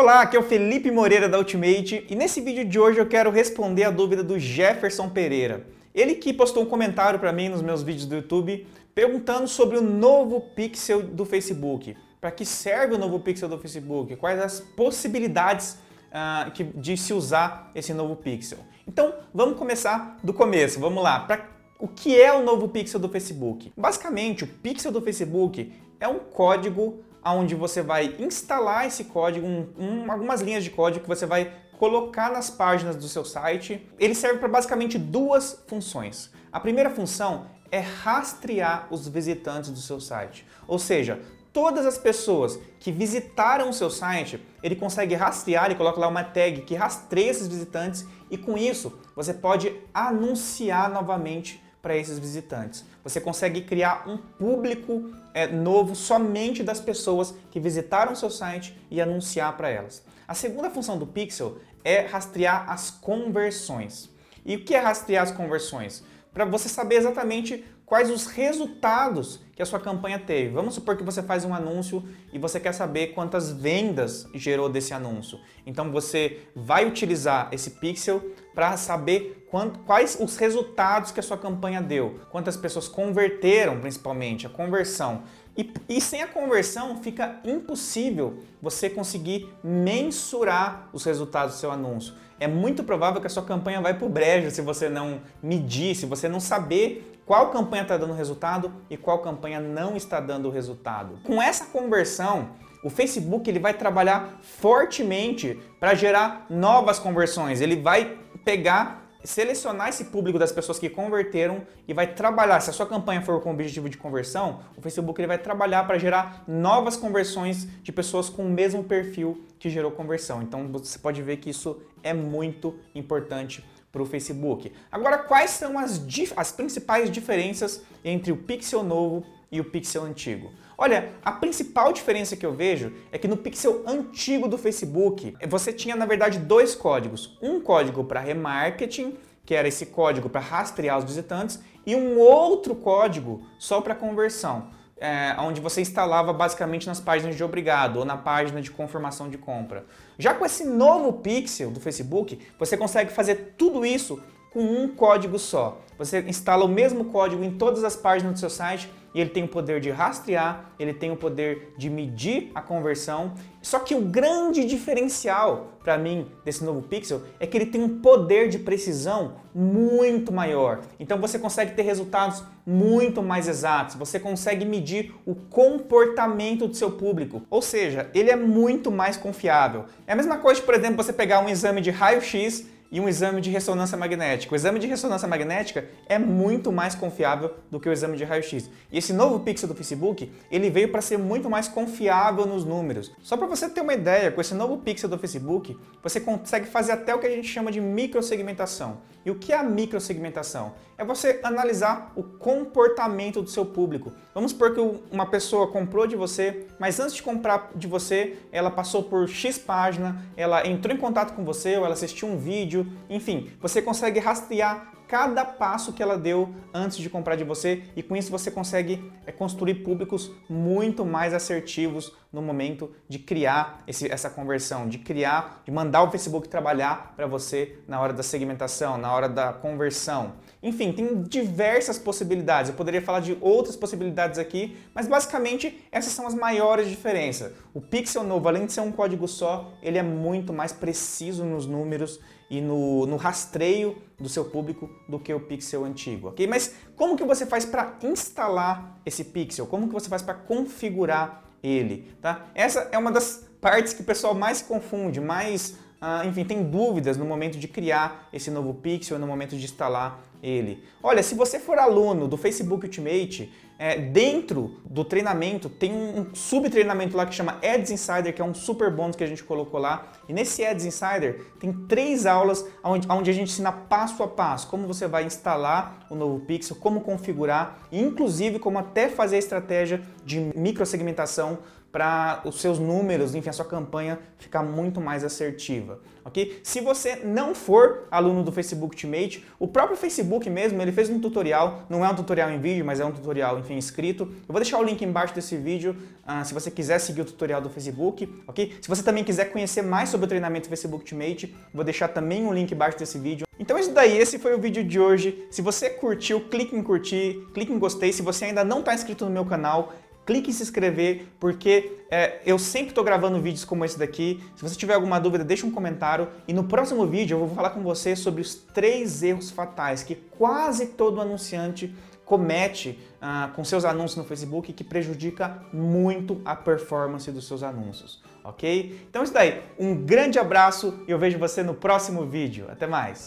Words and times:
Olá, 0.00 0.20
aqui 0.20 0.36
é 0.36 0.38
o 0.38 0.44
Felipe 0.44 0.92
Moreira 0.92 1.28
da 1.28 1.38
Ultimate 1.38 2.06
e 2.08 2.14
nesse 2.14 2.40
vídeo 2.40 2.64
de 2.64 2.78
hoje 2.78 3.00
eu 3.00 3.08
quero 3.08 3.32
responder 3.32 3.82
a 3.82 3.90
dúvida 3.90 4.22
do 4.22 4.38
Jefferson 4.38 5.08
Pereira. 5.08 5.66
Ele 5.92 6.14
que 6.14 6.32
postou 6.32 6.62
um 6.62 6.66
comentário 6.66 7.18
para 7.18 7.32
mim 7.32 7.48
nos 7.48 7.62
meus 7.62 7.82
vídeos 7.82 8.06
do 8.06 8.14
YouTube 8.14 8.64
perguntando 8.94 9.48
sobre 9.48 9.76
o 9.76 9.82
novo 9.82 10.40
pixel 10.54 11.02
do 11.02 11.24
Facebook. 11.24 11.96
Para 12.20 12.30
que 12.30 12.44
serve 12.44 12.94
o 12.94 12.98
novo 12.98 13.18
pixel 13.18 13.48
do 13.48 13.58
Facebook? 13.58 14.14
Quais 14.14 14.40
as 14.40 14.60
possibilidades 14.60 15.76
uh, 16.12 16.78
de 16.80 16.96
se 16.96 17.12
usar 17.12 17.72
esse 17.74 17.92
novo 17.92 18.14
pixel? 18.14 18.58
Então 18.86 19.12
vamos 19.34 19.58
começar 19.58 20.16
do 20.22 20.32
começo, 20.32 20.78
vamos 20.78 21.02
lá. 21.02 21.18
Pra, 21.18 21.44
o 21.76 21.88
que 21.88 22.16
é 22.20 22.32
o 22.32 22.44
novo 22.44 22.68
pixel 22.68 23.00
do 23.00 23.08
Facebook? 23.08 23.72
Basicamente, 23.76 24.44
o 24.44 24.46
pixel 24.46 24.92
do 24.92 25.02
Facebook 25.02 25.72
é 25.98 26.06
um 26.06 26.20
código 26.20 27.02
onde 27.24 27.54
você 27.54 27.82
vai 27.82 28.14
instalar 28.18 28.86
esse 28.86 29.04
código, 29.04 29.46
um, 29.46 29.68
um, 29.78 30.12
algumas 30.12 30.40
linhas 30.40 30.64
de 30.64 30.70
código 30.70 31.02
que 31.02 31.08
você 31.08 31.26
vai 31.26 31.52
colocar 31.78 32.30
nas 32.30 32.50
páginas 32.50 32.96
do 32.96 33.08
seu 33.08 33.24
site. 33.24 33.88
Ele 33.98 34.14
serve 34.14 34.38
para 34.38 34.48
basicamente 34.48 34.98
duas 34.98 35.62
funções. 35.66 36.30
A 36.52 36.58
primeira 36.58 36.90
função 36.90 37.46
é 37.70 37.78
rastrear 37.78 38.88
os 38.90 39.06
visitantes 39.06 39.70
do 39.70 39.78
seu 39.78 40.00
site. 40.00 40.46
Ou 40.66 40.78
seja, 40.78 41.20
todas 41.52 41.86
as 41.86 41.98
pessoas 41.98 42.58
que 42.80 42.90
visitaram 42.90 43.68
o 43.70 43.72
seu 43.72 43.90
site, 43.90 44.42
ele 44.62 44.76
consegue 44.76 45.14
rastrear, 45.14 45.66
ele 45.66 45.74
coloca 45.74 46.00
lá 46.00 46.08
uma 46.08 46.24
tag 46.24 46.62
que 46.62 46.74
rastreia 46.74 47.30
esses 47.30 47.46
visitantes 47.46 48.06
e 48.30 48.36
com 48.36 48.56
isso 48.56 48.98
você 49.14 49.32
pode 49.34 49.74
anunciar 49.92 50.90
novamente 50.90 51.62
para 51.88 51.96
esses 51.96 52.18
visitantes. 52.18 52.84
Você 53.02 53.18
consegue 53.18 53.62
criar 53.62 54.06
um 54.06 54.18
público 54.18 55.10
é, 55.32 55.46
novo 55.46 55.96
somente 55.96 56.62
das 56.62 56.82
pessoas 56.82 57.32
que 57.50 57.58
visitaram 57.58 58.14
seu 58.14 58.28
site 58.28 58.78
e 58.90 59.00
anunciar 59.00 59.56
para 59.56 59.70
elas. 59.70 60.02
A 60.26 60.34
segunda 60.34 60.68
função 60.68 60.98
do 60.98 61.06
Pixel 61.06 61.56
é 61.82 62.00
rastrear 62.00 62.70
as 62.70 62.90
conversões. 62.90 64.10
E 64.44 64.56
o 64.56 64.64
que 64.66 64.74
é 64.74 64.78
rastrear 64.78 65.22
as 65.22 65.30
conversões? 65.30 66.04
Para 66.30 66.44
você 66.44 66.68
saber 66.68 66.96
exatamente 66.96 67.64
quais 67.86 68.10
os 68.10 68.26
resultados 68.26 69.40
que 69.56 69.62
a 69.62 69.66
sua 69.66 69.80
campanha 69.80 70.18
teve. 70.18 70.50
Vamos 70.50 70.74
supor 70.74 70.94
que 70.94 71.02
você 71.02 71.22
faz 71.22 71.42
um 71.42 71.54
anúncio 71.54 72.06
e 72.30 72.38
você 72.38 72.60
quer 72.60 72.74
saber 72.74 73.08
quantas 73.08 73.50
vendas 73.50 74.28
gerou 74.34 74.68
desse 74.68 74.92
anúncio. 74.92 75.40
Então 75.66 75.90
você 75.90 76.42
vai 76.54 76.86
utilizar 76.86 77.48
esse 77.50 77.70
pixel 77.70 78.22
para 78.54 78.76
saber 78.76 79.37
quais 79.86 80.18
os 80.20 80.36
resultados 80.36 81.10
que 81.10 81.20
a 81.20 81.22
sua 81.22 81.38
campanha 81.38 81.80
deu, 81.80 82.20
quantas 82.30 82.56
pessoas 82.56 82.86
converteram, 82.86 83.80
principalmente, 83.80 84.46
a 84.46 84.50
conversão. 84.50 85.22
E, 85.56 85.72
e 85.88 86.00
sem 86.00 86.22
a 86.22 86.26
conversão 86.26 87.02
fica 87.02 87.40
impossível 87.44 88.38
você 88.62 88.88
conseguir 88.88 89.52
mensurar 89.64 90.88
os 90.92 91.04
resultados 91.04 91.56
do 91.56 91.58
seu 91.58 91.70
anúncio. 91.70 92.14
É 92.38 92.46
muito 92.46 92.84
provável 92.84 93.20
que 93.20 93.26
a 93.26 93.30
sua 93.30 93.42
campanha 93.42 93.80
vai 93.80 93.94
para 93.94 94.06
o 94.06 94.08
brejo 94.08 94.50
se 94.50 94.60
você 94.60 94.88
não 94.88 95.20
medir, 95.42 95.96
se 95.96 96.06
você 96.06 96.28
não 96.28 96.38
saber 96.38 97.20
qual 97.26 97.50
campanha 97.50 97.82
está 97.82 97.96
dando 97.96 98.14
resultado 98.14 98.72
e 98.88 98.96
qual 98.96 99.18
campanha 99.18 99.60
não 99.60 99.96
está 99.96 100.20
dando 100.20 100.48
resultado. 100.48 101.18
Com 101.24 101.42
essa 101.42 101.66
conversão, 101.66 102.50
o 102.84 102.88
Facebook 102.88 103.50
ele 103.50 103.58
vai 103.58 103.74
trabalhar 103.74 104.38
fortemente 104.40 105.58
para 105.80 105.94
gerar 105.94 106.46
novas 106.48 106.98
conversões. 106.98 107.60
Ele 107.60 107.76
vai 107.76 108.16
pegar 108.44 109.07
selecionar 109.24 109.88
esse 109.88 110.06
público 110.06 110.38
das 110.38 110.52
pessoas 110.52 110.78
que 110.78 110.88
converteram 110.88 111.62
e 111.86 111.92
vai 111.92 112.14
trabalhar, 112.14 112.60
se 112.60 112.70
a 112.70 112.72
sua 112.72 112.86
campanha 112.86 113.20
for 113.22 113.40
com 113.40 113.50
objetivo 113.50 113.88
de 113.88 113.96
conversão, 113.96 114.60
o 114.76 114.80
Facebook 114.80 115.20
ele 115.20 115.26
vai 115.26 115.38
trabalhar 115.38 115.86
para 115.86 115.98
gerar 115.98 116.44
novas 116.46 116.96
conversões 116.96 117.66
de 117.82 117.92
pessoas 117.92 118.28
com 118.28 118.46
o 118.46 118.50
mesmo 118.50 118.84
perfil 118.84 119.44
que 119.58 119.68
gerou 119.68 119.90
conversão. 119.90 120.42
Então 120.42 120.68
você 120.68 120.98
pode 120.98 121.22
ver 121.22 121.38
que 121.38 121.50
isso 121.50 121.80
é 122.02 122.14
muito 122.14 122.78
importante 122.94 123.64
para 123.90 124.02
o 124.02 124.06
Facebook. 124.06 124.72
Agora, 124.92 125.18
quais 125.18 125.50
são 125.50 125.78
as, 125.78 126.00
as 126.36 126.52
principais 126.52 127.10
diferenças 127.10 127.82
entre 128.04 128.30
o 128.30 128.36
Pixel 128.36 128.82
novo 128.82 129.24
e 129.50 129.60
o 129.60 129.64
Pixel 129.64 130.04
antigo? 130.04 130.52
Olha, 130.80 131.10
a 131.24 131.32
principal 131.32 131.92
diferença 131.92 132.36
que 132.36 132.46
eu 132.46 132.52
vejo 132.52 132.92
é 133.10 133.18
que 133.18 133.26
no 133.26 133.36
Pixel 133.36 133.82
antigo 133.84 134.46
do 134.46 134.56
Facebook, 134.56 135.36
você 135.48 135.72
tinha 135.72 135.96
na 135.96 136.06
verdade 136.06 136.38
dois 136.38 136.76
códigos. 136.76 137.36
Um 137.42 137.60
código 137.60 138.04
para 138.04 138.20
remarketing, 138.20 139.18
que 139.44 139.54
era 139.56 139.66
esse 139.66 139.86
código 139.86 140.30
para 140.30 140.40
rastrear 140.40 140.96
os 140.96 141.04
visitantes, 141.04 141.58
e 141.84 141.96
um 141.96 142.18
outro 142.20 142.76
código 142.76 143.44
só 143.58 143.80
para 143.80 143.94
conversão 143.94 144.70
é, 145.00 145.36
onde 145.38 145.60
você 145.60 145.80
instalava 145.80 146.32
basicamente 146.32 146.86
nas 146.86 147.00
páginas 147.00 147.36
de 147.36 147.44
obrigado 147.44 147.98
ou 147.98 148.04
na 148.04 148.16
página 148.16 148.60
de 148.60 148.70
confirmação 148.70 149.28
de 149.28 149.38
compra. 149.38 149.86
Já 150.18 150.34
com 150.34 150.44
esse 150.44 150.64
novo 150.64 151.12
pixel 151.14 151.70
do 151.70 151.80
Facebook, 151.80 152.38
você 152.58 152.76
consegue 152.76 153.12
fazer 153.12 153.54
tudo 153.56 153.86
isso 153.86 154.20
com 154.52 154.60
um 154.60 154.88
código 154.88 155.38
só. 155.38 155.80
Você 155.96 156.20
instala 156.22 156.64
o 156.64 156.68
mesmo 156.68 157.06
código 157.06 157.44
em 157.44 157.56
todas 157.56 157.84
as 157.84 157.96
páginas 157.96 158.34
do 158.34 158.38
seu 158.38 158.50
site 158.50 158.90
ele 159.20 159.30
tem 159.30 159.44
o 159.44 159.48
poder 159.48 159.80
de 159.80 159.90
rastrear, 159.90 160.72
ele 160.78 160.92
tem 160.92 161.10
o 161.10 161.16
poder 161.16 161.74
de 161.76 161.88
medir 161.90 162.50
a 162.54 162.62
conversão. 162.62 163.32
Só 163.60 163.78
que 163.78 163.94
o 163.94 164.00
grande 164.00 164.64
diferencial 164.64 165.78
para 165.82 165.96
mim 165.96 166.26
desse 166.44 166.62
novo 166.64 166.82
Pixel 166.82 167.22
é 167.40 167.46
que 167.46 167.56
ele 167.56 167.66
tem 167.66 167.82
um 167.82 168.00
poder 168.00 168.48
de 168.48 168.58
precisão 168.58 169.34
muito 169.54 170.32
maior. 170.32 170.80
Então 171.00 171.18
você 171.18 171.38
consegue 171.38 171.74
ter 171.74 171.82
resultados 171.82 172.44
muito 172.66 173.22
mais 173.22 173.48
exatos, 173.48 173.94
você 173.94 174.20
consegue 174.20 174.64
medir 174.64 175.14
o 175.24 175.34
comportamento 175.34 176.68
do 176.68 176.74
seu 176.74 176.90
público. 176.90 177.42
Ou 177.48 177.62
seja, 177.62 178.10
ele 178.14 178.30
é 178.30 178.36
muito 178.36 178.90
mais 178.90 179.16
confiável. 179.16 179.86
É 180.06 180.12
a 180.12 180.16
mesma 180.16 180.38
coisa, 180.38 180.60
por 180.60 180.74
exemplo, 180.74 181.02
você 181.02 181.12
pegar 181.12 181.40
um 181.40 181.48
exame 181.48 181.80
de 181.80 181.90
raio-x 181.90 182.66
e 182.90 183.00
um 183.00 183.08
exame 183.08 183.40
de 183.40 183.50
ressonância 183.50 183.96
magnética. 183.96 184.52
O 184.52 184.56
exame 184.56 184.78
de 184.78 184.86
ressonância 184.86 185.28
magnética 185.28 185.88
é 186.08 186.18
muito 186.18 186.72
mais 186.72 186.94
confiável 186.94 187.54
do 187.70 187.78
que 187.78 187.88
o 187.88 187.92
exame 187.92 188.16
de 188.16 188.24
raio-x. 188.24 188.70
E 188.90 188.98
esse 188.98 189.12
novo 189.12 189.40
pixel 189.40 189.68
do 189.68 189.74
Facebook, 189.74 190.32
ele 190.50 190.70
veio 190.70 190.90
para 190.90 191.00
ser 191.00 191.18
muito 191.18 191.50
mais 191.50 191.68
confiável 191.68 192.46
nos 192.46 192.64
números. 192.64 193.12
Só 193.22 193.36
para 193.36 193.46
você 193.46 193.68
ter 193.68 193.80
uma 193.80 193.94
ideia, 193.94 194.30
com 194.30 194.40
esse 194.40 194.54
novo 194.54 194.78
pixel 194.78 195.08
do 195.08 195.18
Facebook, 195.18 195.76
você 196.02 196.20
consegue 196.20 196.66
fazer 196.66 196.92
até 196.92 197.14
o 197.14 197.18
que 197.18 197.26
a 197.26 197.30
gente 197.30 197.48
chama 197.48 197.70
de 197.70 197.80
microsegmentação. 197.80 198.98
E 199.24 199.30
o 199.30 199.34
que 199.34 199.52
é 199.52 199.56
a 199.56 199.62
microsegmentação? 199.62 200.72
É 200.96 201.04
você 201.04 201.38
analisar 201.42 202.12
o 202.16 202.22
comportamento 202.22 203.42
do 203.42 203.50
seu 203.50 203.64
público. 203.64 204.12
Vamos 204.34 204.52
supor 204.52 204.74
que 204.74 204.80
uma 205.12 205.26
pessoa 205.26 205.68
comprou 205.68 206.06
de 206.06 206.16
você, 206.16 206.66
mas 206.78 206.98
antes 206.98 207.14
de 207.14 207.22
comprar 207.22 207.70
de 207.74 207.86
você, 207.86 208.38
ela 208.50 208.70
passou 208.70 209.02
por 209.02 209.28
X 209.28 209.58
página, 209.58 210.24
ela 210.36 210.66
entrou 210.66 210.94
em 210.94 210.98
contato 210.98 211.34
com 211.34 211.44
você, 211.44 211.76
ou 211.76 211.84
ela 211.84 211.94
assistiu 211.94 212.26
um 212.26 212.38
vídeo, 212.38 212.77
vídeo, 212.78 212.92
enfim, 213.08 213.50
você 213.60 213.82
consegue 213.82 214.20
rastrear 214.20 214.92
cada 215.06 215.42
passo 215.42 215.94
que 215.94 216.02
ela 216.02 216.18
deu 216.18 216.54
antes 216.72 216.98
de 216.98 217.08
comprar 217.08 217.34
de 217.34 217.42
você 217.42 217.82
e 217.96 218.02
com 218.02 218.14
isso 218.14 218.30
você 218.30 218.50
consegue 218.50 219.10
é, 219.24 219.32
construir 219.32 219.76
públicos 219.76 220.30
muito 220.50 221.02
mais 221.04 221.32
assertivos 221.32 222.12
no 222.30 222.42
momento 222.42 222.92
de 223.08 223.18
criar 223.18 223.82
esse, 223.86 224.10
essa 224.12 224.28
conversão, 224.28 224.86
de 224.86 224.98
criar, 224.98 225.62
de 225.64 225.72
mandar 225.72 226.02
o 226.02 226.10
Facebook 226.10 226.46
trabalhar 226.46 227.14
para 227.16 227.26
você 227.26 227.78
na 227.88 227.98
hora 227.98 228.12
da 228.12 228.22
segmentação, 228.22 228.98
na 228.98 229.10
hora 229.10 229.30
da 229.30 229.50
conversão. 229.50 230.34
Enfim, 230.62 230.92
tem 230.92 231.22
diversas 231.22 231.98
possibilidades. 231.98 232.70
Eu 232.70 232.76
poderia 232.76 233.00
falar 233.00 233.20
de 233.20 233.38
outras 233.40 233.76
possibilidades 233.76 234.38
aqui, 234.38 234.76
mas 234.94 235.06
basicamente 235.06 235.84
essas 235.92 236.12
são 236.12 236.26
as 236.26 236.34
maiores 236.34 236.88
diferenças. 236.88 237.52
O 237.72 237.80
Pixel 237.80 238.24
novo, 238.24 238.48
além 238.48 238.66
de 238.66 238.72
ser 238.72 238.80
um 238.80 238.90
código 238.90 239.28
só, 239.28 239.72
ele 239.82 239.98
é 239.98 240.02
muito 240.02 240.52
mais 240.52 240.72
preciso 240.72 241.44
nos 241.44 241.66
números 241.66 242.20
e 242.50 242.60
no, 242.60 243.06
no 243.06 243.16
rastreio 243.16 243.96
do 244.18 244.28
seu 244.28 244.44
público 244.44 244.90
do 245.08 245.18
que 245.18 245.32
o 245.32 245.40
Pixel 245.40 245.84
antigo, 245.84 246.28
ok? 246.28 246.46
Mas 246.46 246.74
como 246.96 247.16
que 247.16 247.24
você 247.24 247.46
faz 247.46 247.64
para 247.64 247.96
instalar 248.02 249.00
esse 249.04 249.24
Pixel? 249.24 249.66
Como 249.66 249.86
que 249.86 249.92
você 249.92 250.08
faz 250.08 250.22
para 250.22 250.34
configurar 250.34 251.44
ele, 251.62 252.10
tá? 252.20 252.46
Essa 252.54 252.88
é 252.90 252.98
uma 252.98 253.12
das 253.12 253.46
partes 253.60 253.92
que 253.92 254.02
o 254.02 254.04
pessoal 254.04 254.34
mais 254.34 254.62
confunde, 254.62 255.20
mais, 255.20 255.76
ah, 256.00 256.24
enfim, 256.24 256.44
tem 256.44 256.62
dúvidas 256.62 257.16
no 257.16 257.24
momento 257.24 257.58
de 257.58 257.68
criar 257.68 258.28
esse 258.32 258.50
novo 258.50 258.74
Pixel, 258.74 259.18
no 259.18 259.26
momento 259.26 259.56
de 259.56 259.64
instalar 259.64 260.20
ele. 260.42 260.82
Olha, 261.02 261.22
se 261.22 261.34
você 261.34 261.58
for 261.58 261.78
aluno 261.78 262.28
do 262.28 262.36
Facebook 262.36 262.86
Ultimate, 262.86 263.52
é, 263.78 263.96
dentro 263.96 264.80
do 264.84 265.04
treinamento 265.04 265.68
tem 265.68 265.92
um 265.92 266.34
subtreinamento 266.34 267.16
lá 267.16 267.24
que 267.24 267.34
chama 267.34 267.58
Ads 267.62 267.92
Insider, 267.92 268.34
que 268.34 268.42
é 268.42 268.44
um 268.44 268.52
super 268.52 268.90
bônus 268.90 269.14
que 269.14 269.22
a 269.22 269.26
gente 269.26 269.44
colocou 269.44 269.78
lá. 269.78 270.08
E 270.28 270.32
nesse 270.32 270.64
Ads 270.64 270.84
Insider 270.84 271.46
tem 271.60 271.72
três 271.86 272.26
aulas 272.26 272.66
onde, 272.82 273.06
onde 273.08 273.30
a 273.30 273.32
gente 273.32 273.52
ensina 273.52 273.70
passo 273.70 274.22
a 274.22 274.28
passo 274.28 274.66
como 274.66 274.86
você 274.86 275.06
vai 275.06 275.24
instalar 275.24 276.06
o 276.10 276.16
novo 276.16 276.40
Pixel, 276.40 276.76
como 276.76 277.02
configurar, 277.02 277.78
e 277.92 278.00
inclusive 278.00 278.58
como 278.58 278.78
até 278.78 279.08
fazer 279.08 279.36
a 279.36 279.38
estratégia 279.38 280.02
de 280.24 280.40
microsegmentação 280.56 281.58
para 281.90 282.42
os 282.44 282.60
seus 282.60 282.78
números, 282.78 283.34
enfim, 283.34 283.48
a 283.48 283.52
sua 283.52 283.64
campanha 283.64 284.18
ficar 284.36 284.62
muito 284.62 285.00
mais 285.00 285.24
assertiva, 285.24 285.98
ok? 286.24 286.60
Se 286.62 286.80
você 286.80 287.16
não 287.16 287.54
for 287.54 288.06
aluno 288.10 288.42
do 288.42 288.52
Facebook 288.52 288.94
Ultimate, 288.94 289.44
o 289.58 289.66
próprio 289.66 289.96
Facebook 289.96 290.50
mesmo, 290.50 290.80
ele 290.82 290.92
fez 290.92 291.08
um 291.08 291.18
tutorial, 291.18 291.84
não 291.88 292.04
é 292.04 292.08
um 292.08 292.14
tutorial 292.14 292.50
em 292.50 292.60
vídeo, 292.60 292.84
mas 292.84 293.00
é 293.00 293.04
um 293.04 293.12
tutorial, 293.12 293.58
enfim, 293.68 293.76
escrito. 293.76 294.24
Eu 294.24 294.52
vou 294.52 294.60
deixar 294.60 294.78
o 294.78 294.82
link 294.82 295.02
embaixo 295.04 295.34
desse 295.34 295.56
vídeo, 295.56 295.94
uh, 296.26 296.44
se 296.44 296.54
você 296.54 296.70
quiser 296.70 296.98
seguir 296.98 297.20
o 297.20 297.24
tutorial 297.24 297.60
do 297.60 297.68
Facebook, 297.68 298.28
ok? 298.46 298.76
Se 298.80 298.88
você 298.88 299.02
também 299.02 299.22
quiser 299.22 299.46
conhecer 299.46 299.82
mais 299.82 300.08
sobre 300.08 300.24
o 300.24 300.28
treinamento 300.28 300.68
Facebook 300.68 301.02
Ultimate, 301.02 301.54
vou 301.72 301.84
deixar 301.84 302.08
também 302.08 302.44
um 302.44 302.52
link 302.52 302.72
embaixo 302.72 302.98
desse 302.98 303.18
vídeo. 303.18 303.46
Então 303.58 303.76
é 303.76 303.80
isso 303.80 303.92
daí, 303.92 304.16
esse 304.16 304.38
foi 304.38 304.54
o 304.54 304.58
vídeo 304.58 304.82
de 304.82 304.98
hoje. 304.98 305.46
Se 305.50 305.60
você 305.60 305.90
curtiu, 305.90 306.40
clique 306.48 306.74
em 306.74 306.82
curtir, 306.82 307.46
clique 307.52 307.72
em 307.72 307.78
gostei. 307.78 308.12
Se 308.12 308.22
você 308.22 308.46
ainda 308.46 308.64
não 308.64 308.80
está 308.80 308.94
inscrito 308.94 309.24
no 309.24 309.30
meu 309.30 309.44
canal, 309.44 309.92
clique 310.24 310.50
em 310.50 310.52
se 310.52 310.62
inscrever, 310.62 311.26
porque 311.40 311.98
é, 312.10 312.40
eu 312.46 312.58
sempre 312.58 312.90
estou 312.90 313.02
gravando 313.02 313.40
vídeos 313.40 313.64
como 313.64 313.84
esse 313.84 313.98
daqui. 313.98 314.42
Se 314.56 314.62
você 314.62 314.76
tiver 314.76 314.94
alguma 314.94 315.18
dúvida, 315.18 315.42
deixa 315.42 315.66
um 315.66 315.70
comentário. 315.70 316.28
E 316.46 316.52
no 316.52 316.64
próximo 316.64 317.06
vídeo 317.06 317.34
eu 317.34 317.46
vou 317.46 317.54
falar 317.54 317.70
com 317.70 317.82
você 317.82 318.14
sobre 318.14 318.40
os 318.40 318.54
três 318.54 319.22
erros 319.22 319.50
fatais 319.50 320.02
que 320.02 320.14
quase 320.14 320.86
todo 320.86 321.20
anunciante 321.20 321.94
comete 322.28 322.98
ah, 323.22 323.50
com 323.56 323.64
seus 323.64 323.86
anúncios 323.86 324.16
no 324.18 324.24
Facebook 324.24 324.70
que 324.74 324.84
prejudica 324.84 325.62
muito 325.72 326.42
a 326.44 326.54
performance 326.54 327.32
dos 327.32 327.46
seus 327.46 327.62
anúncios, 327.62 328.22
ok? 328.44 329.00
Então 329.08 329.22
é 329.22 329.24
isso 329.24 329.32
daí. 329.32 329.62
Um 329.78 329.94
grande 330.04 330.38
abraço 330.38 331.02
e 331.08 331.10
eu 331.10 331.18
vejo 331.18 331.38
você 331.38 331.62
no 331.62 331.72
próximo 331.72 332.26
vídeo. 332.26 332.66
Até 332.70 332.86
mais! 332.86 333.26